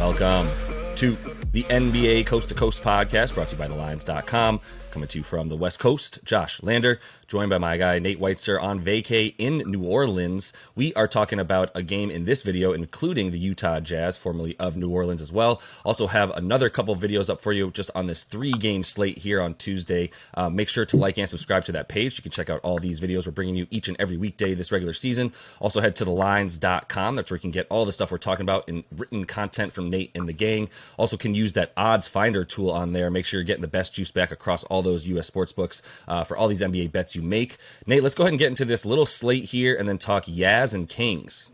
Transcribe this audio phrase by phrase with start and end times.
[0.00, 0.48] Welcome
[0.96, 1.14] to
[1.52, 4.58] the NBA Coast to Coast podcast brought to you by TheLines.com.
[4.90, 6.98] Coming to you from the West Coast, Josh Lander,
[7.28, 10.52] joined by my guy Nate Weitzer on vacay in New Orleans.
[10.74, 14.76] We are talking about a game in this video, including the Utah Jazz, formerly of
[14.76, 15.62] New Orleans as well.
[15.84, 19.54] Also have another couple videos up for you just on this three-game slate here on
[19.54, 20.10] Tuesday.
[20.34, 22.18] Uh, make sure to like and subscribe to that page.
[22.18, 24.72] You can check out all these videos we're bringing you each and every weekday this
[24.72, 25.32] regular season.
[25.60, 27.14] Also head to thelines.com.
[27.14, 29.88] That's where you can get all the stuff we're talking about in written content from
[29.88, 30.68] Nate and the gang.
[30.96, 33.08] Also can use that odds finder tool on there.
[33.08, 35.26] Make sure you're getting the best juice back across all those U.S.
[35.26, 37.56] sports books uh, for all these NBA bets you make.
[37.86, 40.74] Nate, let's go ahead and get into this little slate here and then talk Yaz
[40.74, 41.50] and Kings.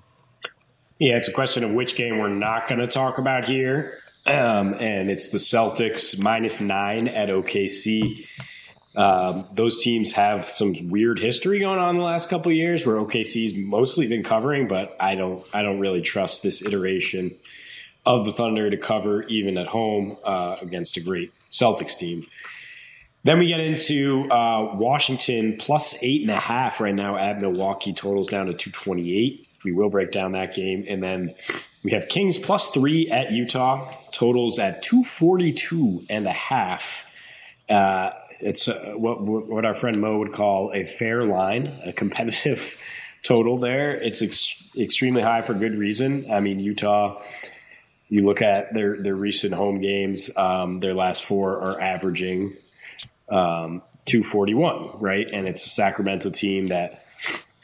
[0.99, 3.99] Yeah, it's a question of which game we're not going to talk about here.
[4.25, 8.27] Um, and it's the Celtics minus nine at OKC.
[8.97, 13.55] Um, those teams have some weird history going on the last couple years where OKC's
[13.55, 17.37] mostly been covering, but I don't I don't really trust this iteration
[18.07, 22.23] of the Thunder to cover even at home uh, against a great Celtics team.
[23.27, 27.93] Then we get into uh, Washington plus eight and a half right now at Milwaukee.
[27.93, 29.49] Totals down to 228.
[29.65, 30.85] We will break down that game.
[30.89, 31.35] And then
[31.83, 33.93] we have Kings plus three at Utah.
[34.13, 37.13] Totals at 242 and a half.
[37.69, 42.81] Uh, it's uh, what, what our friend Mo would call a fair line, a competitive
[43.25, 43.97] total there.
[43.97, 46.31] It's ex- extremely high for good reason.
[46.31, 47.21] I mean, Utah
[48.09, 52.53] you look at their their recent home games, um, their last four are averaging
[53.29, 55.29] um, 241, right?
[55.33, 57.05] And it's a Sacramento team that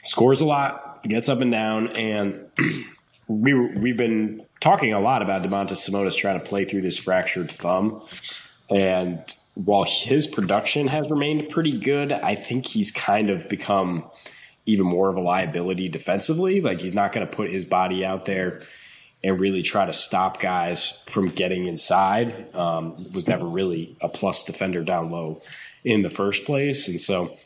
[0.03, 2.45] scores a lot, gets up and down, and
[3.27, 7.51] we we've been talking a lot about Domantas Sabonis trying to play through this fractured
[7.51, 8.01] thumb,
[8.69, 9.23] and
[9.55, 14.05] while his production has remained pretty good, I think he's kind of become
[14.65, 16.61] even more of a liability defensively.
[16.61, 18.61] Like he's not going to put his body out there
[19.23, 22.53] and really try to stop guys from getting inside.
[22.53, 25.41] Um, was never really a plus defender down low
[25.83, 26.87] in the first place.
[26.87, 27.37] And so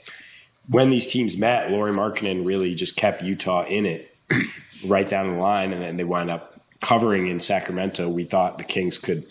[0.67, 4.15] when these teams met, Lauri Markkanen really just kept Utah in it
[4.85, 5.71] right down the line.
[5.71, 8.09] And then they wound up covering in Sacramento.
[8.09, 9.25] We thought the Kings could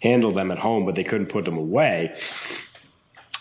[0.00, 2.14] handle them at home, but they couldn't put them away.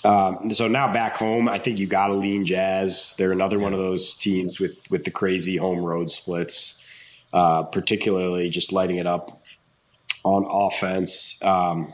[0.05, 3.15] Um, so now back home, I think you got to lean Jazz.
[3.17, 6.84] They're another one of those teams with with the crazy home road splits
[7.35, 9.43] uh, particularly just lighting it up
[10.23, 11.37] on offense.
[11.43, 11.93] Um,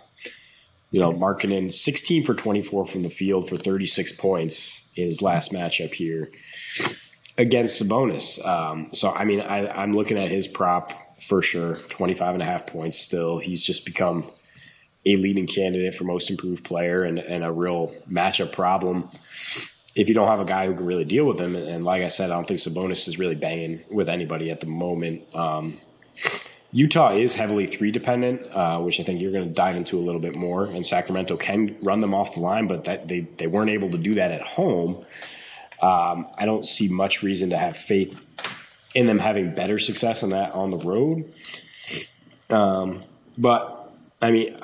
[0.92, 5.52] you know, Markkanen 16 for 24 from the field for 36 points in his last
[5.52, 6.32] matchup here
[7.40, 8.46] against Sabonis.
[8.46, 12.46] Um, so, I mean, I, am looking at his prop for sure 25 and a
[12.46, 13.40] half points still.
[13.40, 14.30] He's just become
[15.08, 19.10] a leading candidate for most improved player and, and a real matchup problem
[19.96, 22.08] if you don't have a guy who can really deal with him, and like I
[22.08, 25.24] said, I don't think Sabonis is really banging with anybody at the moment.
[25.36, 25.78] Um,
[26.74, 30.04] Utah is heavily three dependent, uh, which I think you're going to dive into a
[30.04, 30.66] little bit more.
[30.66, 33.98] And Sacramento can run them off the line, but that they they weren't able to
[33.98, 35.06] do that at home.
[35.82, 38.26] Um, I don't see much reason to have faith
[38.94, 41.34] in them having better success on that on the road.
[42.50, 43.04] Um,
[43.38, 43.92] but
[44.22, 44.58] I mean,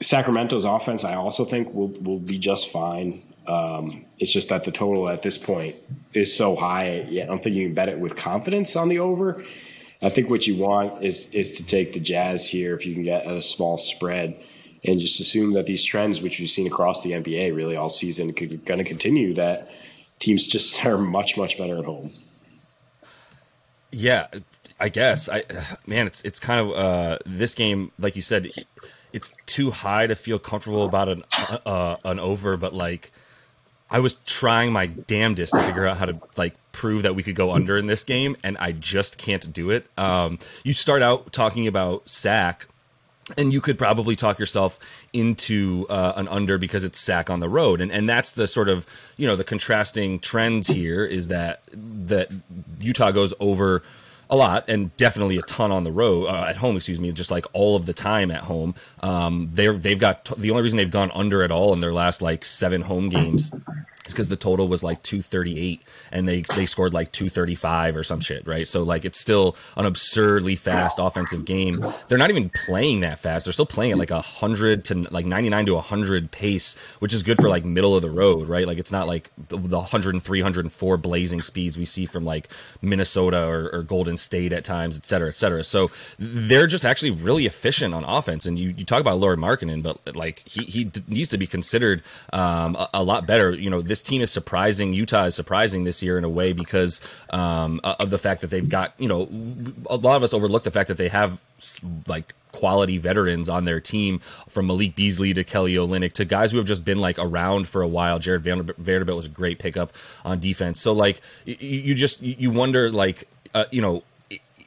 [0.00, 3.22] Sacramento's offense, I also think will will be just fine.
[3.48, 5.76] Um, it's just that the total at this point
[6.12, 7.06] is so high.
[7.10, 9.44] I don't think you can bet it with confidence on the over.
[10.02, 13.02] I think what you want is is to take the Jazz here if you can
[13.02, 14.36] get a small spread,
[14.84, 18.30] and just assume that these trends, which we've seen across the NBA really all season,
[18.30, 19.34] going to continue.
[19.34, 19.70] That
[20.18, 22.10] teams just are much much better at home.
[23.90, 24.26] Yeah,
[24.78, 25.28] I guess.
[25.28, 25.44] I
[25.86, 28.50] man, it's it's kind of uh, this game, like you said,
[29.12, 31.24] it's too high to feel comfortable about an
[31.64, 33.12] uh, an over, but like
[33.90, 37.36] I was trying my damnedest to figure out how to like prove that we could
[37.36, 39.88] go under in this game, and I just can't do it.
[39.96, 42.66] Um, you start out talking about sack,
[43.36, 44.78] and you could probably talk yourself
[45.12, 48.68] into uh, an under because it's sack on the road, and and that's the sort
[48.68, 48.86] of
[49.16, 52.28] you know the contrasting trends here is that that
[52.80, 53.82] Utah goes over
[54.28, 57.30] a lot and definitely a ton on the road uh, at home excuse me just
[57.30, 58.74] like all of the time at home.
[59.00, 61.92] Um, they're they've got t- the only reason they've gone under at all in their
[61.92, 63.52] last like seven home games
[64.12, 65.82] because the total was like 238
[66.12, 68.66] and they they scored like 235 or some shit right?
[68.66, 71.74] So like it's still an absurdly fast offensive game.
[72.08, 73.44] They're not even playing that fast.
[73.46, 77.36] They're still playing at like 100 to like 99 to 100 pace which is good
[77.36, 78.66] for like middle of the road right?
[78.66, 82.48] Like it's not like the, the 103 104 blazing speeds we see from like
[82.82, 85.64] minnesota or, or golden state at times et cetera et cetera.
[85.64, 89.82] So they're just actually really efficient on offense and you, you talk about Lauri Markkanen
[89.82, 92.02] but like he, he needs to be considered
[92.32, 93.52] um, a, a lot better.
[93.52, 94.92] You know this this team is surprising.
[94.92, 97.00] Utah is surprising this year in a way because
[97.32, 99.26] um, of the fact that they've got you know
[99.88, 101.38] a lot of us overlook the fact that they have
[102.06, 104.20] like quality veterans on their team
[104.50, 107.80] from Malik Beasley to Kelly Olynyk to guys who have just been like around for
[107.80, 108.18] a while.
[108.18, 109.94] Jared Vanderbilt was a great pickup
[110.26, 110.78] on defense.
[110.78, 114.02] So like you just you wonder like uh, you know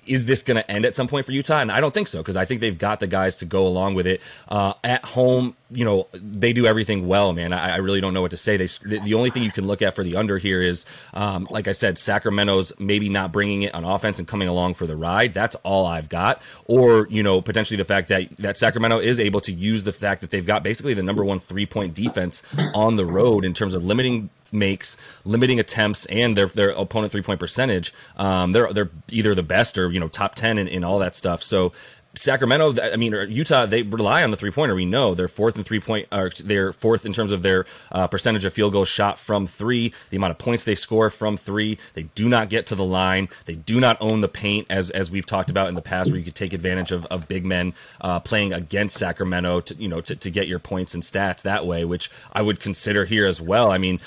[0.09, 1.59] is this going to end at some point for Utah?
[1.59, 3.93] And I don't think so because I think they've got the guys to go along
[3.93, 4.21] with it.
[4.47, 7.53] Uh, at home, you know, they do everything well, man.
[7.53, 8.57] I, I really don't know what to say.
[8.57, 11.47] They the, the, only thing you can look at for the under here is, um,
[11.51, 14.97] like I said, Sacramento's maybe not bringing it on offense and coming along for the
[14.97, 15.35] ride.
[15.35, 16.41] That's all I've got.
[16.65, 20.21] Or you know, potentially the fact that that Sacramento is able to use the fact
[20.21, 22.41] that they've got basically the number one three point defense
[22.73, 27.21] on the road in terms of limiting makes, limiting attempts, and their their opponent three
[27.21, 27.93] point percentage.
[28.17, 31.15] Um, they're they're either the best or you know top ten in, in all that
[31.15, 31.43] stuff.
[31.43, 31.73] So
[32.15, 34.73] Sacramento, I mean Utah, they rely on the three pointer.
[34.73, 38.07] We know they're fourth in three point, or they're fourth in terms of their uh,
[38.07, 41.77] percentage of field goals shot from three, the amount of points they score from three.
[41.93, 43.29] They do not get to the line.
[43.45, 46.17] They do not own the paint, as as we've talked about in the past, where
[46.17, 50.01] you could take advantage of, of big men uh, playing against Sacramento to you know
[50.01, 53.39] to, to get your points and stats that way, which I would consider here as
[53.39, 53.71] well.
[53.71, 53.99] I mean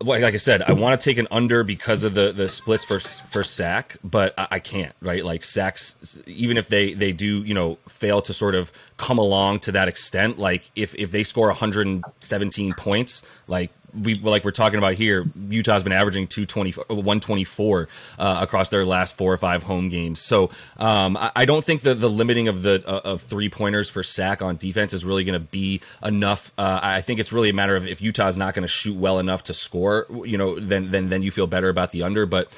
[0.00, 3.00] like I said, I want to take an under because of the the splits for
[3.00, 4.94] for sack, but I, I, can't.
[5.00, 9.18] Right, like sacks, even if they they do, you know, fail to sort of come
[9.18, 10.38] along to that extent.
[10.38, 15.82] Like if if they score 117 points, like we like we're talking about here, Utah's
[15.82, 17.88] been averaging 220, 124
[18.18, 20.20] uh, across their last four or five home games.
[20.20, 23.88] So um, I, I, don't think that the limiting of the uh, of three pointers
[23.90, 26.52] for sack on defense is really going to be enough.
[26.58, 29.18] Uh, I think it's really a matter of if Utah's not going to shoot well
[29.18, 32.26] enough to score, you know, then then then you feel better about the under.
[32.26, 32.50] But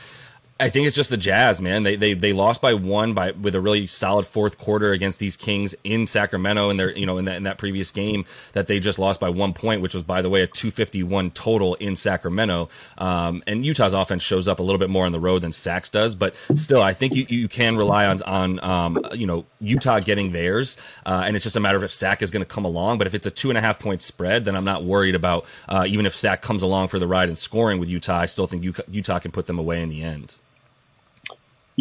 [0.61, 1.83] I think it's just the Jazz, man.
[1.83, 5.37] They they they lost by one by with a really solid fourth quarter against these
[5.37, 8.79] Kings in Sacramento in their you know in that in that previous game that they
[8.79, 12.69] just lost by one point, which was by the way a 251 total in Sacramento.
[12.99, 15.89] Um, and Utah's offense shows up a little bit more on the road than Sacs
[15.89, 20.01] does, but still, I think you, you can rely on on um, you know Utah
[20.01, 20.77] getting theirs,
[21.07, 22.99] uh, and it's just a matter of if Sac is going to come along.
[22.99, 25.47] But if it's a two and a half point spread, then I'm not worried about
[25.69, 28.19] uh, even if Sac comes along for the ride and scoring with Utah.
[28.19, 30.37] I still think Utah can put them away in the end.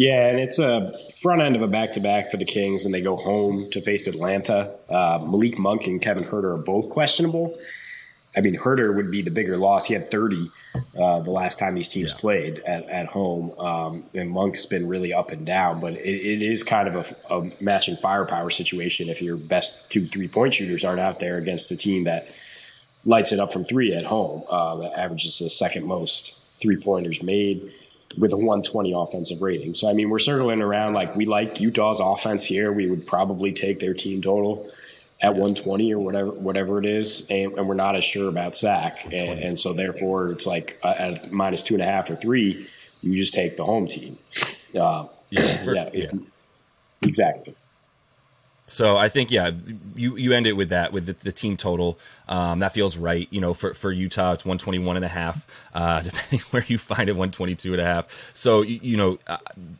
[0.00, 2.94] Yeah, and it's a front end of a back to back for the Kings, and
[2.94, 4.74] they go home to face Atlanta.
[4.88, 7.58] Uh, Malik Monk and Kevin Huerter are both questionable.
[8.34, 9.84] I mean, Huerter would be the bigger loss.
[9.84, 10.50] He had 30
[10.98, 12.18] uh, the last time these teams yeah.
[12.18, 13.50] played at, at home.
[13.58, 17.34] Um, and Monk's been really up and down, but it, it is kind of a,
[17.34, 21.70] a, matching firepower situation if your best two, three point shooters aren't out there against
[21.72, 22.32] a team that
[23.04, 27.22] lights it up from three at home, uh, that averages the second most three pointers
[27.22, 27.70] made
[28.18, 29.74] with a 120 offensive rating.
[29.74, 32.72] So I mean, we're circling around like we like Utah's offense here.
[32.72, 34.70] We would probably take their team total
[35.22, 39.04] at 120 or whatever whatever it is, and, and we're not as sure about Sac,
[39.06, 42.66] and, and so therefore it's like uh, at minus two and a half or three,
[43.02, 44.18] you just take the home team.
[44.74, 46.10] Uh, yeah, for, yeah, yeah,
[47.02, 47.54] exactly.
[48.70, 49.50] So I think yeah,
[49.96, 51.98] you you end it with that with the, the team total.
[52.30, 53.26] Um, that feels right.
[53.32, 55.44] You know, for, for Utah, it's 121 and a half,
[55.74, 58.30] uh, depending where you find it, 122 and a half.
[58.34, 59.38] So, you, you know, uh,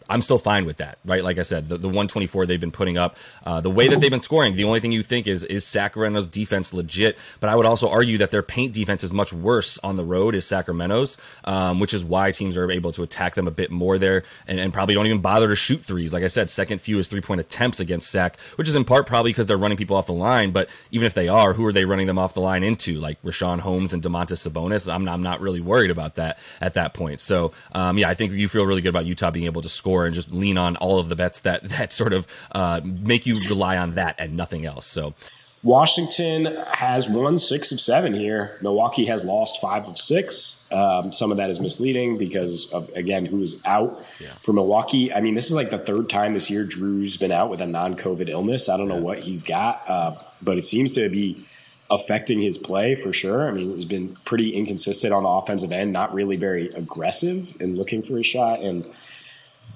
[0.09, 1.23] I'm still fine with that, right?
[1.23, 3.17] Like I said, the, the 124 they've been putting up,
[3.47, 6.27] uh, the way that they've been scoring, the only thing you think is, is Sacramento's
[6.27, 7.17] defense legit?
[7.39, 10.35] But I would also argue that their paint defense is much worse on the road
[10.35, 13.97] as Sacramento's, um, which is why teams are able to attack them a bit more
[13.97, 16.13] there and, and probably don't even bother to shoot threes.
[16.13, 19.31] Like I said, second fewest three point attempts against Sac, which is in part probably
[19.31, 20.51] because they're running people off the line.
[20.51, 22.99] But even if they are, who are they running them off the line into?
[22.99, 24.93] Like Richaun Holmes and Domantas Sabonis.
[24.93, 27.21] I'm, I'm not really worried about that at that point.
[27.21, 30.07] So um, yeah, I think you feel really good about Utah being able to score
[30.07, 33.37] and just lean on all of the bets that that sort of uh, make you
[33.49, 34.87] rely on that and nothing else.
[34.87, 35.15] So.
[35.63, 38.57] Washington has won six of seven here.
[38.63, 40.67] Milwaukee has lost five of six.
[40.73, 44.31] Um, some of that is misleading because of again who's out yeah.
[44.43, 45.13] for Milwaukee.
[45.13, 47.67] I mean, this is like the third time this year Jrue's been out with a
[47.67, 48.71] non-COVID illness.
[48.71, 51.45] I don't know what he's got, uh, but it seems to be
[51.91, 53.47] affecting his play for sure.
[53.47, 57.77] I mean, he's been pretty inconsistent on the offensive end, not really very aggressive in
[57.77, 58.61] looking for a shot.
[58.61, 58.87] And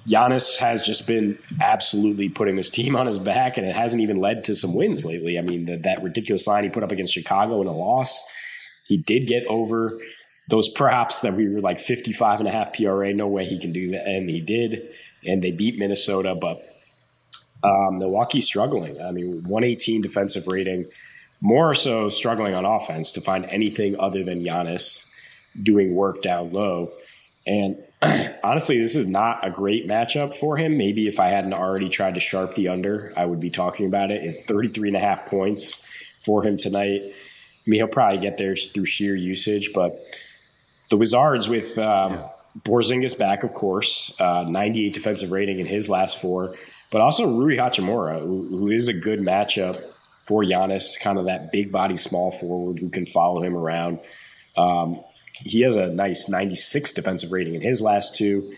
[0.07, 4.17] Giannis has just been absolutely putting this team on his back, and it hasn't even
[4.17, 5.39] led to some wins lately.
[5.39, 8.23] I mean, the, that ridiculous line he put up against Chicago in a loss,
[8.85, 9.99] he did get over
[10.47, 13.13] those props that we were like 55 and a half PRA.
[13.13, 14.05] No way he can do that.
[14.05, 14.89] And he did.
[15.23, 16.61] And they beat Minnesota, but
[17.63, 19.01] um, Milwaukee's struggling.
[19.01, 20.85] I mean, 118 defensive rating
[21.41, 25.09] more so struggling on offense to find anything other than Giannis
[25.61, 26.91] doing work down low.
[27.47, 27.77] And
[28.43, 30.77] honestly, this is not a great matchup for him.
[30.77, 34.11] Maybe if I hadn't already tried to sharp the under, I would be talking about
[34.11, 34.23] it.
[34.23, 35.85] Is 33 and a half points
[36.19, 37.01] for him tonight.
[37.03, 39.99] I mean, he'll probably get there through sheer usage, but
[40.89, 42.29] the Wizards with um, yeah.
[42.63, 46.55] Porzingis back, of course, uh, 98 defensive rating in his last four.
[46.91, 49.81] but also Rui Hachimura, who, who is a good matchup
[50.21, 53.99] for Giannis, kind of that big body small forward who can follow him around.
[54.57, 54.99] Um,
[55.33, 58.53] he has a nice 96 defensive rating in his last two,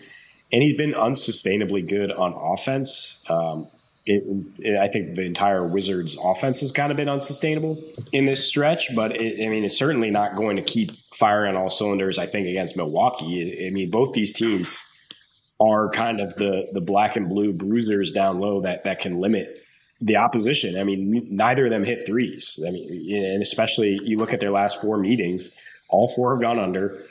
[0.52, 3.24] and he's been unsustainably good on offense.
[3.28, 3.68] Um,
[4.06, 4.24] it,
[4.58, 8.94] it, I think the entire Wizards offense has kind of been unsustainable in this stretch,
[8.94, 12.18] but it, I mean, it's certainly not going to keep firing all cylinders.
[12.18, 13.66] I think against Milwaukee.
[13.66, 14.82] I mean, both these teams
[15.60, 19.58] are kind of the the black and blue bruisers down low that that can limit
[20.00, 20.78] the opposition.
[20.78, 22.58] I mean, neither of them hit threes.
[22.66, 25.50] I mean, and especially you look at their last four meetings,
[25.88, 27.02] all four have gone under.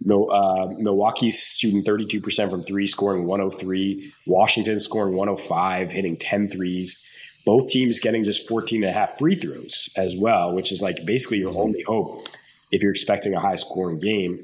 [0.00, 4.12] No, uh, Milwaukee's shooting 32% from three, scoring 103.
[4.26, 7.04] Washington scoring 105, hitting 10 threes.
[7.46, 11.04] Both teams getting just 14 and a half free throws as well, which is like
[11.04, 12.26] basically your only hope
[12.72, 14.40] if you're expecting a high scoring game.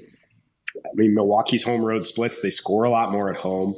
[0.77, 3.75] I mean, Milwaukee's home road splits, they score a lot more at home.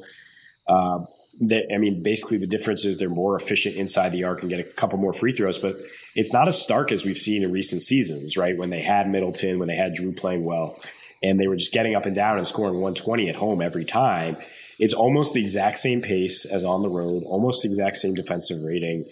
[0.69, 1.05] Uh,
[1.41, 4.65] I mean, basically the difference is they're more efficient inside the arc and get a
[4.65, 5.77] couple more free throws, but
[6.15, 8.57] it's not as stark as we've seen in recent seasons, right?
[8.57, 10.79] When they had Middleton, when they had Jrue playing well,
[11.23, 14.37] and they were just getting up and down and scoring 120 at home every time.
[14.79, 18.63] It's almost the exact same pace as on the road, almost the exact same defensive
[18.63, 19.07] rating.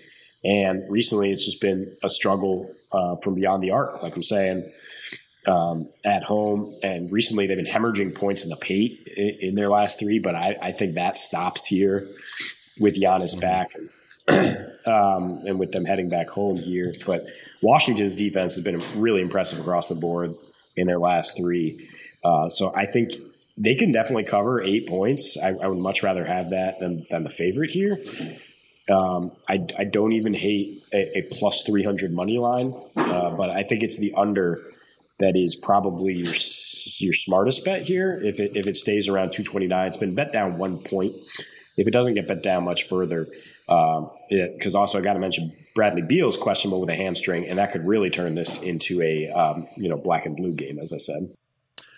[0.45, 4.71] And recently, it's just been a struggle uh, from beyond the arc, like I'm saying,
[5.47, 6.75] um, at home.
[6.83, 10.35] And recently, they've been hemorrhaging points in the paint in, in their last three, but
[10.35, 12.09] I, I, think that stops here
[12.79, 13.41] with Giannis mm-hmm.
[13.41, 13.75] back
[14.87, 16.93] um, and with them heading back home here.
[17.07, 17.27] But
[17.63, 20.35] Washington's defense has been really impressive across the board
[20.77, 21.89] in their last three.
[22.23, 23.13] Uh, so I think
[23.57, 25.37] they can definitely cover eight points.
[25.37, 27.99] I, I would much rather have that than, than the favorite here.
[28.91, 33.63] Um, I, I, don't even hate a, a plus 300 money line, uh, but I
[33.63, 34.65] think it's the under
[35.21, 36.35] that is probably your
[36.99, 38.21] your smartest bet here.
[38.23, 41.15] If it, if it stays around 229, it's been bet down one point.
[41.77, 43.27] If it doesn't get bet down much further,
[43.67, 47.73] because um, also I got to mention Bradley Beal's questionable with a hamstring, and that
[47.73, 50.99] could really turn this into a um, you know black and blue game, as I
[50.99, 51.35] said.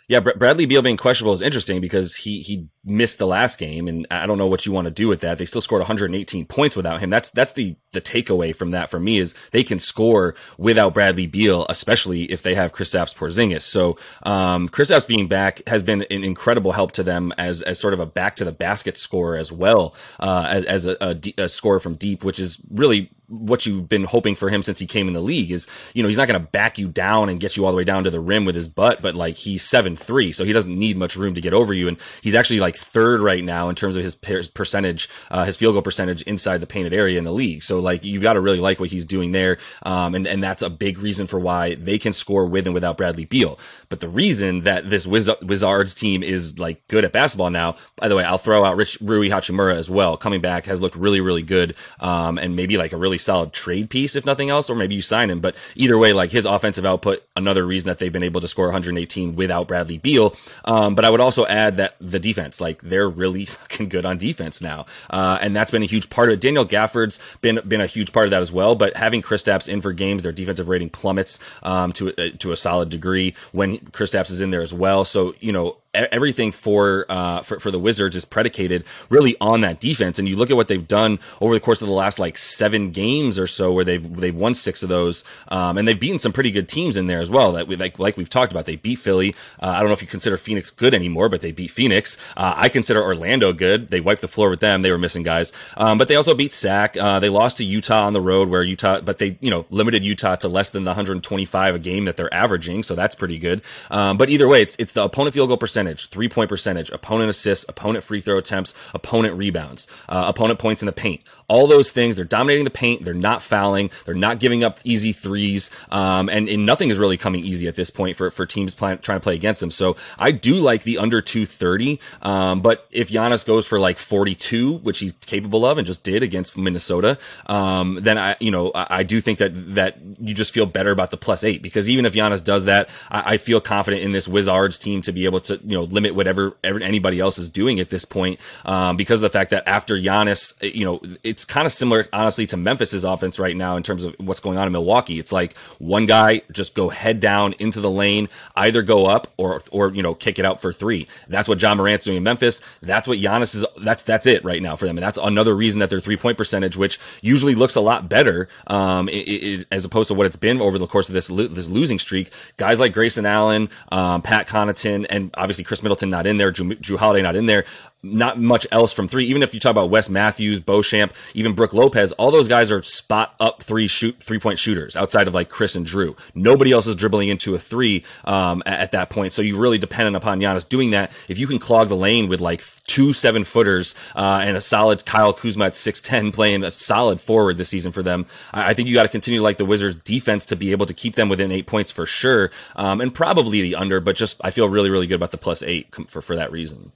[0.09, 4.07] Yeah, Bradley Beal being questionable is interesting because he he missed the last game, and
[4.11, 5.39] I don't know what you want to do with that.
[5.39, 7.11] They still scored 118 points without him.
[7.11, 11.27] That's that's the the takeaway from that for me is they can score without Bradley
[11.27, 13.63] Beal, especially if they have Kristaps Porzingis.
[13.63, 17.95] So um, Kristaps being back has been an incredible help to them as as sort
[17.95, 21.49] of a back to the basket scorer as well uh, as as a, a, a
[21.49, 25.09] scorer from deep, which is really what you've been hoping for him since he came
[25.09, 27.57] in the league is, you know, he's not going to back you down and get
[27.57, 29.97] you all the way down to the rim with his butt, but like he's seven
[29.97, 32.72] three, so he doesn't need much room to get over you, and he's actually like
[32.77, 36.67] third right now in terms of his percentage, uh, his field goal percentage inside the
[36.67, 37.63] painted area in the league.
[37.63, 40.63] So like you've got to really like what he's doing there, um, and and that's
[40.63, 43.59] a big reason for why they can score with and without Bradley Beal.
[43.89, 48.09] But the reason that this Wiz- Wizards team is like good at basketball now, by
[48.09, 50.17] the way, I'll throw out Rich Rui Hachimura as well.
[50.17, 53.91] Coming back has looked really really good, um, and maybe like a really solid trade
[53.91, 55.41] piece, if nothing else, or maybe you sign him.
[55.41, 58.67] But either way, like his offensive output, another reason that they've been able to score
[58.67, 60.35] 118 without Bradley Beal.
[60.65, 64.17] Um, but I would also add that the defense, like they're really fucking good on
[64.17, 66.41] defense now, uh, and that's been a huge part of it.
[66.41, 68.75] Daniel Gafford's been been a huge part of that as well.
[68.75, 72.57] But having Kristaps in for games, their defensive rating plummets um, to uh, to a
[72.57, 75.05] solid degree when Kristaps is in there as well.
[75.05, 79.81] So you know everything for, uh, for for the Wizards is predicated really on that
[79.81, 80.19] defense.
[80.19, 82.91] And you look at what they've done over the course of the last like seven
[82.91, 86.33] games or so, where they've they've won six of those, um, and they've beaten some
[86.33, 87.53] pretty good teams in there as well.
[87.53, 89.35] That we like like we've talked about, they beat Philly.
[89.63, 92.17] Uh, I don't know if you consider Phoenix good anymore, but they beat Phoenix.
[92.37, 93.89] Uh, I consider Orlando good.
[93.89, 94.83] They wiped the floor with them.
[94.83, 96.97] They were missing guys, um, but they also beat Sac.
[96.97, 100.05] Uh, they lost to Utah on the road, where Utah, but they you know limited
[100.05, 103.61] Utah to less than the 125 a game that they're averaging, so that's pretty good.
[103.91, 106.91] Um, but either way, it's it's the opponent field goal percentage percentage, three point percentage,
[106.91, 111.23] opponent assists, opponent free throw attempts, opponent rebounds, uh, opponent points in the paint.
[111.53, 113.05] All those things, they're dominating the paint.
[113.05, 113.91] They're not fouling.
[114.07, 115.71] They're not giving up easy threes.
[115.91, 118.97] Um, and, and, nothing is really coming easy at this point for, for teams plan,
[119.01, 119.71] trying to play against them.
[119.71, 122.01] So I do like the under 230.
[122.23, 126.23] Um, but if Giannis goes for like 42, which he's capable of and just did
[126.23, 130.55] against Minnesota, um, then I, you know, I, I, do think that, that you just
[130.55, 133.61] feel better about the plus eight because even if Giannis does that, I, I feel
[133.61, 137.37] confident in this Wizards team to be able to, you know, limit whatever anybody else
[137.37, 141.03] is doing at this point, um, because of the fact that after Giannis, you know,
[141.23, 144.59] it's kind of similar, honestly, to Memphis's offense right now in terms of what's going
[144.59, 145.19] on in Milwaukee.
[145.19, 149.63] It's like one guy just go head down into the lane, either go up or,
[149.71, 151.07] or, you know, kick it out for three.
[151.29, 152.61] That's what Ja Morant's doing in Memphis.
[152.81, 153.65] That's what Giannis is.
[153.83, 154.97] That's, that's it right now for them.
[154.97, 158.49] And that's another reason that their three point percentage, which usually looks a lot better,
[158.67, 161.69] um, it, it, as opposed to what it's been over the course of this, this
[161.69, 162.31] losing streak.
[162.57, 166.75] Guys like Grayson Allen, um, Pat Connaughton, and obviously Khris Middleton not in there, Drew,
[166.77, 167.65] Jrue Holiday not in there
[168.03, 169.27] not much else from three.
[169.27, 172.83] Even if you talk about Wes Matthews, Beauchamp, even Brook Lopez, all those guys are
[172.83, 176.19] spot up three shoot three point shooters outside of like Khris and Jrue.
[176.35, 179.33] Nobody else is dribbling into a three um, at, at, that point.
[179.33, 181.13] So you really dependent upon Giannis doing that.
[181.29, 185.07] If you can clog the lane with like two seven footers uh, and a solid
[185.07, 188.75] Kyle Kuzma at six ten playing a solid forward this season for them, I, I
[188.75, 191.15] think you got to continue to like the Wizards defense to be able to keep
[191.15, 194.01] them within eight points for sure, um, and probably the under.
[194.01, 196.91] But just I feel really really good about the plus eight for for that reason.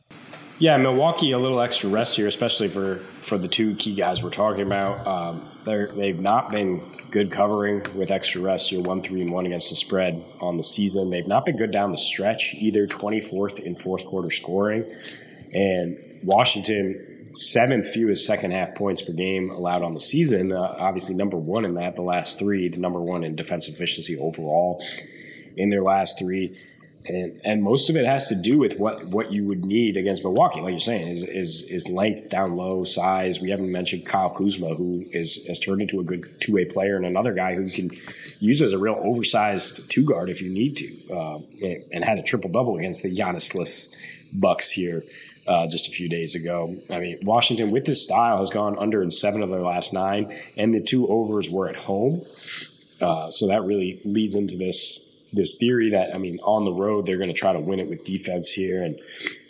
[0.59, 4.31] Yeah, Milwaukee a little extra rest here, especially for for the two key guys we're
[4.31, 5.07] talking about.
[5.07, 8.73] Um, they're they've not been good covering with extra rest.
[8.73, 11.11] You're one three and one against the spread on the season.
[11.11, 12.87] They've not been good down the stretch either.
[12.87, 14.91] Twenty fourth in fourth quarter scoring,
[15.53, 20.53] and Washington seventh fewest second half points per game allowed on the season.
[20.53, 21.97] Uh, obviously, number one in that.
[21.97, 24.83] The last three, the number one in defensive efficiency overall
[25.59, 26.57] in their last three
[27.09, 30.25] and and most of it has to do with what what you would need against
[30.25, 33.41] Milwaukee, like you're saying, is is is length down low, size.
[33.41, 36.97] We haven't mentioned Kyle Kuzma, who is has turned into a good two way player,
[36.97, 37.91] and another guy who you can
[38.41, 42.19] use as a real oversized two guard if you need to, uh, and, and, had
[42.19, 43.95] a triple double against the Giannisless
[44.33, 45.03] Bucks here.
[45.49, 46.75] Uh, just a few days ago.
[46.91, 50.37] I mean, Washington with this style has gone under in seven of their last nine,
[50.57, 52.27] and the two overs were at home.
[53.01, 55.06] Uh, so that really leads into this
[55.37, 57.88] this theory that I mean, on the road they're going to try to win it
[57.88, 58.99] with defense here, and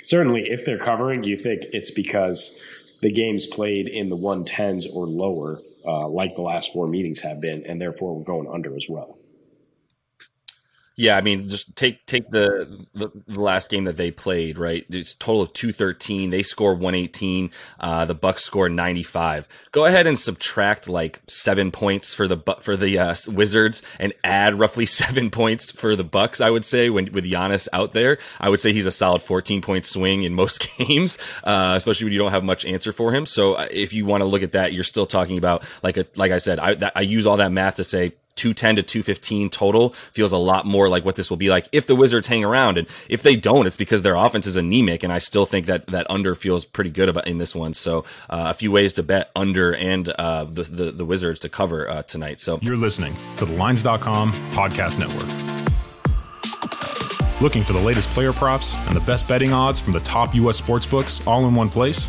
[0.02, 2.60] certainly if they're covering, you think it's because
[3.00, 7.40] the game's played in the 110s or lower, uh, like the last four meetings have
[7.40, 9.16] been, and therefore we're going under as well.
[10.98, 14.86] Yeah, I mean, just take take the, the, the last game that they played, right?
[14.88, 16.30] It's total of two thirteen.
[16.30, 17.50] They score one eighteen.
[17.78, 19.46] Uh, the Bucks score ninety five.
[19.72, 24.58] Go ahead and subtract like seven points for the for the uh, Wizards and add
[24.58, 26.40] roughly seven points for the Bucks.
[26.40, 29.60] I would say when with Giannis out there, I would say he's a solid fourteen
[29.60, 33.26] point swing in most games, uh, especially when you don't have much answer for him.
[33.26, 36.06] So uh, if you want to look at that, you're still talking about like a
[36.16, 39.50] like I said, I that, I use all that math to say 210 to 215
[39.50, 42.44] total feels a lot more like what this will be like if the Wizards hang
[42.44, 42.78] around.
[42.78, 45.02] And if they don't, it's because their offense is anemic.
[45.02, 47.74] And I still think that that under feels pretty good about in this one.
[47.74, 51.48] So uh, a few ways to bet under and uh, the, the, the Wizards to
[51.48, 52.40] cover uh, tonight.
[52.40, 55.56] So you're listening to the Lines.com podcast network.
[57.40, 60.56] Looking for the latest player props and the best betting odds from the top U.S.
[60.56, 62.08] sports books all in one place?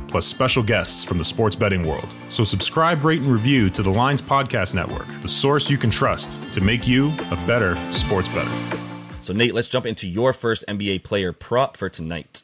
[0.11, 2.13] plus special guests from the sports betting world.
[2.29, 6.39] So subscribe, rate, and review to the Lines Podcast Network, the source you can trust
[6.51, 8.51] to make you a better sports better.
[9.21, 12.41] So, Nate, let's jump into your first NBA player prop for tonight.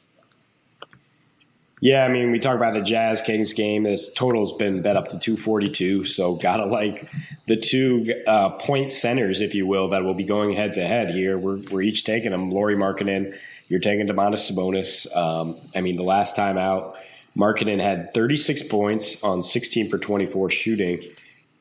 [1.82, 3.84] Yeah, I mean, we talk about the Jazz Kings game.
[3.84, 6.06] This total's been bet up to 242.
[6.06, 7.10] So, gotta like
[7.48, 11.10] the two uh, point centers, if you will, that will be going head to head
[11.10, 11.38] here.
[11.38, 12.52] We're, we're each taking them.
[12.52, 13.36] Lauri Markkanen,
[13.70, 15.14] you're taking Domantas Sabonis.
[15.16, 16.98] Um, I mean, the last time out,
[17.38, 21.02] Markkanen had 36 points on 16 for 24 shooting,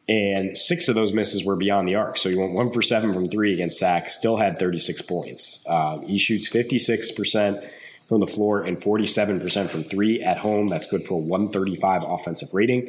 [0.09, 2.17] and six of those misses were beyond the arc.
[2.17, 5.65] So he went one for seven from three against Sac, still had 36 points.
[5.69, 7.69] Um, he shoots 56%
[8.09, 10.69] from the floor and 47% from three at home.
[10.69, 12.89] That's good for a 135 offensive rating.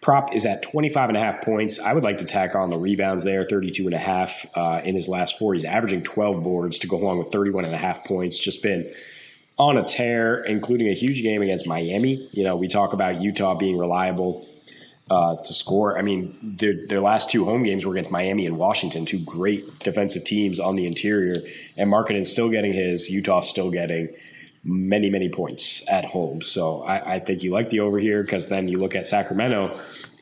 [0.00, 1.78] Prop is at 25 and a half points.
[1.78, 4.94] I would like to tack on the rebounds there, 32 and a half uh, in
[4.94, 5.54] his last four.
[5.54, 8.38] He's averaging 12 boards to go along with 31 and a half points.
[8.38, 8.92] Just been
[9.58, 12.28] on a tear, including a huge game against Miami.
[12.32, 14.46] You know, we talk about Utah being reliable
[15.10, 15.98] uh, to score.
[15.98, 19.78] I mean, their, their last two home games were against Miami and Washington, two great
[19.80, 21.42] defensive teams on the interior,
[21.76, 24.14] and Markkanen's still getting his, Utah still getting
[24.64, 26.42] many, many points at home.
[26.42, 29.78] So I, I think you like the over here because then you look at Sacramento,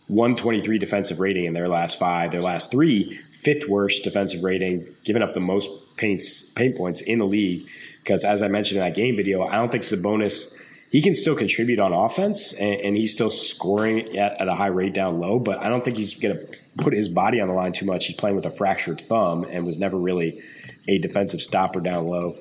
[0.08, 5.22] 123 defensive rating in their last five, their last three, fifth worst defensive rating, giving
[5.22, 7.68] up the most paints, paint points in the league.
[8.06, 10.56] Because as I mentioned in that game video, I don't think Sabonis
[10.90, 14.68] he can still contribute on offense and, and he's still scoring at, at, a high
[14.68, 17.54] rate down low, but I don't think he's going to put his body on the
[17.54, 18.06] line too much.
[18.06, 20.40] He's playing with a fractured thumb and was never really
[20.88, 22.36] a defensive stopper down low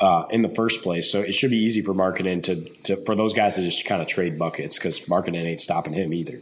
[0.00, 1.10] uh, in the first place.
[1.10, 4.00] So it should be easy for Markkanen to, to for those guys to just kind
[4.00, 6.40] of trade buckets because Markkanen ain't stopping him either.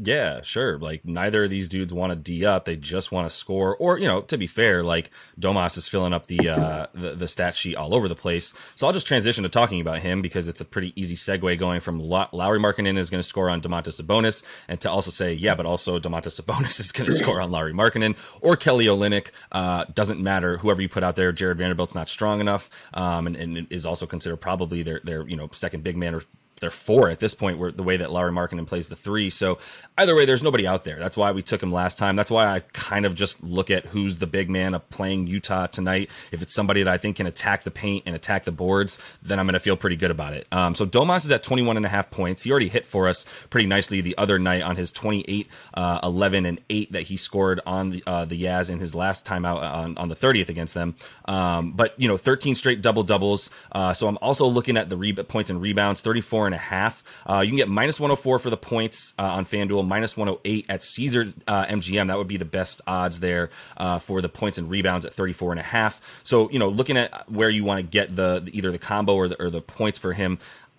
[0.00, 0.78] Yeah, sure.
[0.78, 3.76] Like neither of these dudes want to d up; they just want to score.
[3.76, 7.26] Or you know, to be fair, like Domas is filling up the uh, the, the
[7.26, 8.54] stat sheet all over the place.
[8.76, 11.80] So I'll just transition to talking about him because it's a pretty easy segue going
[11.80, 15.56] from Lauri Markkanen is going to score on Domantas Sabonis, and to also say, yeah,
[15.56, 19.28] but also Domantas Sabonis is going to score on Lauri Markkanen or Kelly Olynyk.
[19.50, 20.58] Uh, doesn't matter.
[20.58, 24.06] Whoever you put out there, Jared Vanderbilt's not strong enough, um, and, and is also
[24.06, 26.22] considered probably their their you know second big man or
[26.60, 29.30] they're four at this point where the way that Lauri Markkanen plays the three.
[29.30, 29.58] So
[29.96, 30.98] either way, there's nobody out there.
[30.98, 32.16] That's why we took him last time.
[32.16, 35.66] That's why I kind of just look at who's the big man of playing Utah
[35.66, 36.10] tonight.
[36.32, 39.38] If it's somebody that I think can attack the paint and attack the boards, then
[39.38, 40.46] I'm going to feel pretty good about it.
[40.52, 42.42] Um, so Domas is at 21 and a half points.
[42.42, 46.46] He already hit for us pretty nicely the other night on his 28, uh, 11
[46.46, 49.62] and eight that he scored on the, uh, the Yaz in his last time out
[49.62, 50.94] on, on the 30th against them.
[51.26, 53.50] Um, but you know, 13 straight double doubles.
[53.72, 57.04] Uh, so I'm also looking at the re- points and rebounds, 34 and a half.
[57.28, 60.82] Uh, you can get minus 104 for the points uh, on FanDuel, minus 108 at
[60.82, 62.08] Caesar uh, MGM.
[62.08, 65.52] That would be the best odds there uh, for the points and rebounds at 34
[65.52, 66.00] and a half.
[66.24, 69.14] So, you know, looking at where you want to get the, the either the combo
[69.14, 70.38] or the, or the points for him,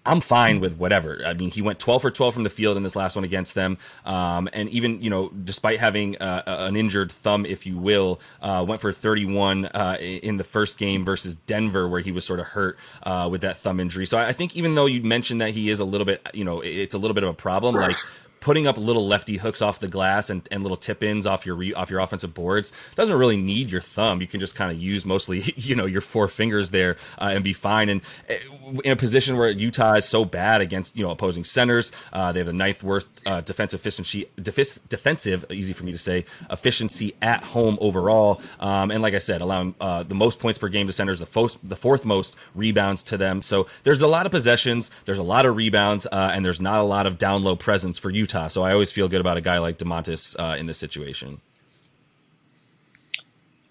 [0.10, 1.22] I'm fine with whatever.
[1.24, 3.54] I mean, he went 12 for 12 from the field in this last one against
[3.54, 8.20] them, um, and even you know, despite having uh, an injured thumb, if you will,
[8.42, 12.40] uh, went for 31 uh, in the first game versus Denver, where he was sort
[12.40, 14.08] of hurt uh, with that thumb injury.
[14.08, 16.62] So I think even though you mentioned that he is a little bit, you know,
[16.62, 17.96] it's a little bit of a problem, like
[18.40, 21.56] putting up little lefty hooks off the glass and, and little tip ins off your
[21.56, 24.22] re, off your offensive boards doesn't really need your thumb.
[24.22, 27.44] You can just kind of use mostly you know your four fingers there uh, and
[27.44, 27.90] be fine.
[27.90, 28.36] And uh,
[28.84, 32.40] in a position where Utah is so bad against you know opposing centers, uh, they
[32.40, 37.16] have the ninth worst uh, defensive efficiency def- defensive easy for me to say efficiency
[37.22, 38.42] at home overall.
[38.60, 41.26] Um, and like I said, allowing uh, the most points per game to centers, the,
[41.26, 43.42] fo- the fourth most rebounds to them.
[43.42, 46.80] So there's a lot of possessions, there's a lot of rebounds, uh, and there's not
[46.80, 48.48] a lot of down low presence for Utah Utah.
[48.48, 51.42] So I always feel good about a guy like Domantas uh, in this situation.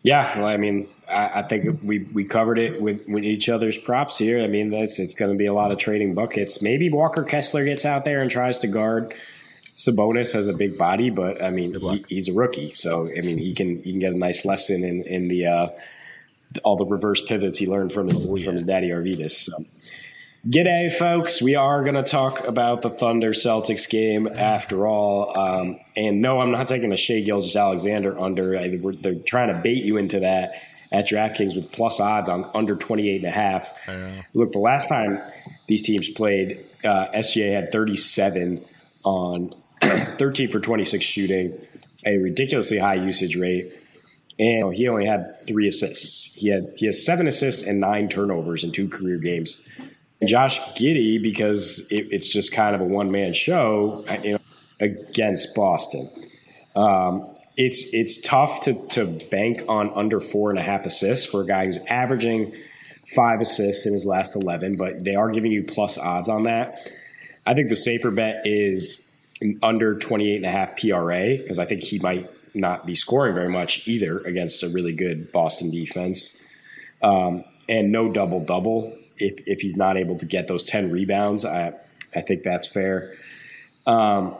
[0.02, 3.76] Yeah, well, I mean, I, I, think we, we covered it with, with each other's
[3.76, 4.40] props here.
[4.40, 6.62] I mean, that's it's going to be a lot of trading buckets.
[6.62, 9.14] Maybe Walker Kessler gets out there and tries to guard
[9.76, 13.38] Sabonis has a big body, but I mean, he, he's a rookie, so I mean,
[13.38, 15.68] he can he can get a nice lesson in in the uh,
[16.64, 18.46] all the reverse pivots he learned from his oh, yeah.
[18.46, 19.32] from his daddy Arvydas.
[19.32, 19.64] So.
[20.46, 21.42] G'day, folks.
[21.42, 25.36] We are going to talk about the Thunder Celtics game after all.
[25.36, 28.52] Um, and no, I'm not taking a Shai Gilgeous-Alexander under.
[28.68, 30.54] they're trying to bait you into that
[30.92, 33.74] at DraftKings with plus odds on under 28 and a half.
[34.32, 35.20] Look, the last time
[35.66, 38.64] these teams played, uh, SGA had 37
[39.02, 41.58] on 13 for 26 shooting,
[42.06, 43.72] a ridiculously high usage rate.
[44.38, 46.32] And he only had three assists.
[46.32, 49.68] He had he has seven assists and nine turnovers in two career games.
[50.24, 54.38] Josh Giddey because it, it's just kind of a one man show you know,
[54.80, 56.10] against Boston.
[56.74, 61.42] Um, it's it's tough to to bank on under four and a half assists for
[61.42, 62.54] a guy who's averaging
[63.14, 66.78] five assists in his last eleven, but they are giving you plus odds on that.
[67.46, 69.04] I think the safer bet is
[69.62, 73.48] under 28 and a half PRA because I think he might not be scoring very
[73.48, 76.42] much either against a really good Boston defense.
[77.02, 81.44] Um, and no double double if if he's not able to get those ten rebounds,
[81.44, 81.74] I
[82.14, 83.14] I think that's fair.
[83.86, 84.34] Um,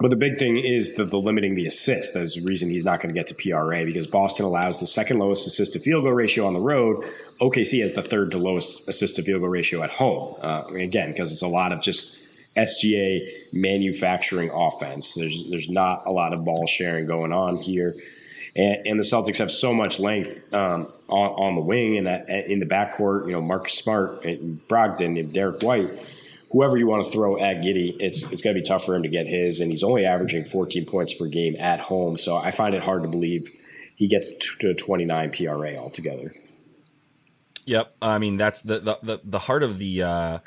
[0.00, 2.14] but the big thing is the, the limiting the assist.
[2.14, 5.18] That's the reason he's not going to get to PRA because Boston allows the second
[5.18, 7.04] lowest assist to field goal ratio on the road.
[7.40, 10.34] OKC has the third to lowest assist to field goal ratio at home.
[10.40, 12.18] Uh, again, because it's a lot of just
[12.56, 15.14] SGA manufacturing offense.
[15.14, 17.94] There's there's not a lot of ball sharing going on here
[18.56, 22.58] and, and the Celtics have so much length um, on, on, the wing and in
[22.58, 23.26] the backcourt.
[23.26, 25.90] You know, Marcus Smart, and Brogdon, and Derrick White,
[26.50, 29.02] whoever you want to throw at Giddey, it's it's going to be tough for him
[29.02, 32.16] to get his, and he's only averaging 14 points per game at home.
[32.16, 33.48] So I find it hard to believe
[33.96, 36.32] he gets to 29 PRA altogether.
[37.66, 40.02] Yep, I mean that's the the the, the heart of the.
[40.02, 40.38] Uh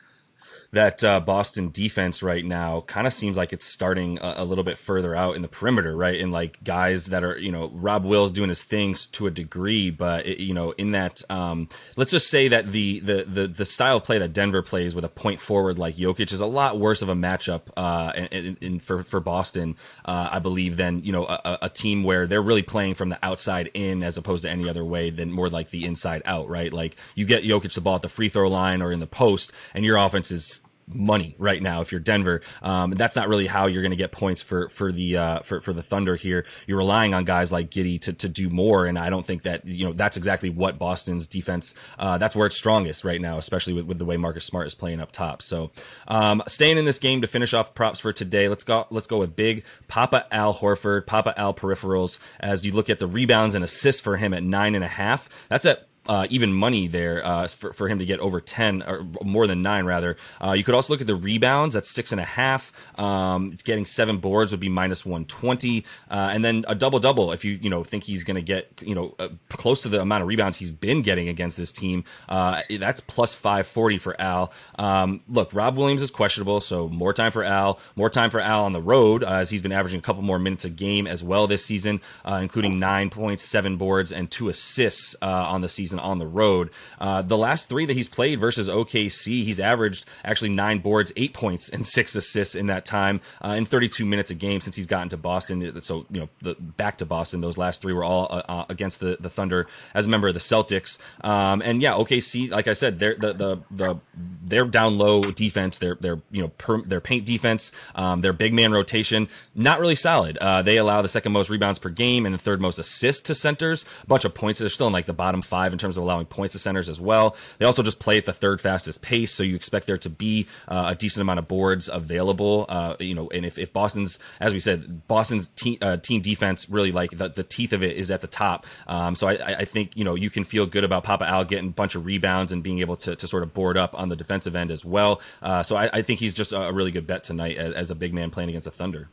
[0.74, 4.64] that uh, Boston defense right now kind of seems like it's starting a, a, little
[4.64, 6.20] bit further out in the perimeter, right?
[6.20, 9.92] And like guys that are, you know, Rob Will's doing his things to a degree,
[9.92, 13.66] but it, you know, in that, um, let's just say that the, the the the
[13.66, 16.80] style of play that Denver plays with a point forward like Jokic is a lot
[16.80, 21.12] worse of a matchup, uh, in, in for for Boston, uh, I believe, than you
[21.12, 24.50] know a, a team where they're really playing from the outside in as opposed to
[24.50, 26.74] any other way than more like the inside out, right?
[26.74, 29.52] Like you get Jokic the ball at the free throw line or in the post,
[29.76, 32.42] and your offense is money right now if you're Denver.
[32.62, 35.62] Um, that's not really how you're going to get points for for the uh, for
[35.62, 36.46] for the Thunder here.
[36.68, 39.66] You're relying on guys like Giddey to to do more, and I don't think that
[39.66, 41.76] you know that's exactly what Boston's defense.
[41.98, 44.76] Uh, that's where it's strongest right now, especially with, with the way Marcus Smart is
[44.76, 45.42] playing up top.
[45.42, 45.72] So
[46.08, 48.48] um, staying in this game to finish off props for today.
[48.48, 48.86] Let's go.
[48.90, 52.20] Let's go with big Papa Al Horford, Papa Al peripherals.
[52.40, 55.30] As you look at the rebounds and assists for him at nine and a half,
[55.50, 59.06] that's at uh, even money there uh, for, for him to get over 10 or
[59.24, 60.18] more than nine rather.
[60.44, 62.72] Uh, you could also look at the rebounds that's six and a half.
[63.00, 67.46] Um, getting seven boards would be minus 120 uh, and then a double double if
[67.46, 70.22] you you know think he's going to get you know uh, close to the amount
[70.22, 72.04] of rebounds he's been getting against this team.
[72.28, 74.52] Uh, that's plus 540 for al.
[74.78, 78.66] Um, look rob williams is questionable so more time for al more time for al
[78.66, 81.48] on the road as he's been averaging a couple more minutes a game as well
[81.48, 86.18] this season including nine points seven boards and two assists on the season season on
[86.18, 86.70] the road.
[87.00, 91.34] Uh, the last three that he's played versus OKC, he's averaged actually nine boards, eight
[91.34, 94.88] points, and six assists in that time uh, in 32 minutes a game since he's
[94.88, 95.82] gotten to Boston.
[95.82, 99.00] So you know, the, back to Boston, those last three were all uh, uh against
[99.00, 100.98] the the Thunder as a member of the Celtics.
[101.22, 104.00] Um, and yeah, OKC, like I said, they're the the, the
[104.44, 108.54] their down low defense, their their you know per, their paint defense, um, their big
[108.54, 110.38] man rotation, not really solid.
[110.38, 113.36] Uh, they allow the second most rebounds per game and the third most assists to
[113.36, 113.86] centers.
[114.04, 114.60] A bunch of points.
[114.60, 117.00] They're still in like the bottom five in terms of allowing points to centers as
[117.00, 117.36] well.
[117.60, 120.48] They also just play at the third fastest pace, so you expect there to be
[120.68, 122.66] uh, a decent amount of boards available.
[122.68, 126.70] Uh, you know, and if, if Boston's, as we said, Boston's team, uh, team defense
[126.70, 128.66] really like the, the teeth of it is at the top.
[128.88, 131.70] Um, so I, I think you know you can feel good about Papa Al getting
[131.70, 134.16] a bunch of rebounds and being able to, to sort of board up on the
[134.16, 135.22] defensive end as well.
[135.42, 137.96] Uh, so I, I, think he's just a really good bet tonight as, as a
[137.96, 139.10] big man playing against the Thunder.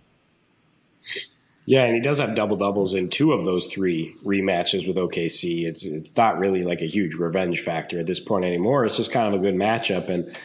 [1.71, 5.67] Yeah, and he does have double doubles in two of those three rematches with OKC.
[5.67, 8.85] It's, it's not really like a huge revenge factor at this point anymore.
[8.85, 10.37] It's just kind of a good matchup, and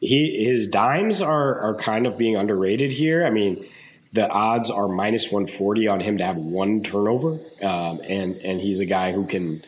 [0.00, 3.24] he his dimes are are kind of being underrated here.
[3.24, 3.66] I mean,
[4.12, 8.60] the odds are minus one forty on him to have one turnover, um, and and
[8.60, 9.62] he's a guy who can.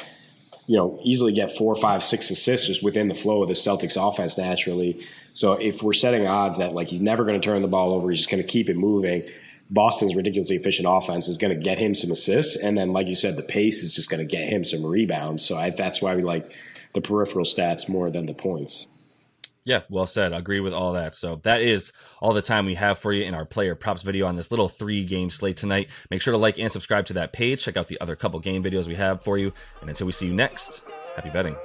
[0.67, 3.97] You know, easily get four, five, six assists just within the flow of the Celtics
[3.97, 5.05] offense naturally.
[5.35, 8.09] So if we're setting odds that like he's never going to turn the ball over,
[8.09, 9.25] he's just going to keep it moving,
[9.73, 13.17] Boston's ridiculously efficient offense is going to get him some assists, and then, like you
[13.17, 15.47] said, the pace is just going to get him some rebounds.
[15.47, 16.53] So I, that's why we like
[16.93, 18.87] the peripheral stats more than the points.
[19.65, 20.33] Yeah, well said.
[20.33, 21.15] I agree with all that.
[21.15, 24.27] So that is all the time we have for you in our player props video
[24.27, 25.89] on this little three game slate tonight.
[26.11, 27.63] Make sure to like and subscribe to that page.
[27.63, 29.53] Check out the other couple game videos we have for you.
[29.81, 30.83] And until we see you next,
[31.15, 31.57] happy betting.